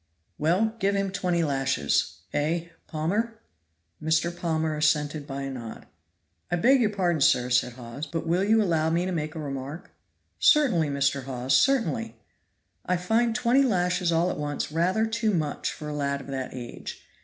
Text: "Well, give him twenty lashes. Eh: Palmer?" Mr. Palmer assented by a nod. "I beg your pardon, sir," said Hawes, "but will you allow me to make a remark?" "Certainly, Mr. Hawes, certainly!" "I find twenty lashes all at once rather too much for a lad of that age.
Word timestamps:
"Well, 0.39 0.75
give 0.79 0.95
him 0.95 1.11
twenty 1.11 1.43
lashes. 1.43 2.21
Eh: 2.33 2.69
Palmer?" 2.87 3.39
Mr. 4.01 4.35
Palmer 4.35 4.75
assented 4.75 5.27
by 5.27 5.43
a 5.43 5.51
nod. 5.51 5.85
"I 6.49 6.55
beg 6.55 6.81
your 6.81 6.89
pardon, 6.89 7.21
sir," 7.21 7.51
said 7.51 7.73
Hawes, 7.73 8.07
"but 8.07 8.25
will 8.25 8.43
you 8.43 8.63
allow 8.63 8.89
me 8.89 9.05
to 9.05 9.11
make 9.11 9.35
a 9.35 9.39
remark?" 9.39 9.91
"Certainly, 10.39 10.87
Mr. 10.89 11.25
Hawes, 11.25 11.55
certainly!" 11.55 12.15
"I 12.83 12.97
find 12.97 13.35
twenty 13.35 13.61
lashes 13.61 14.11
all 14.11 14.31
at 14.31 14.39
once 14.39 14.71
rather 14.71 15.05
too 15.05 15.35
much 15.35 15.71
for 15.71 15.87
a 15.89 15.93
lad 15.93 16.19
of 16.21 16.27
that 16.29 16.51
age. 16.51 17.03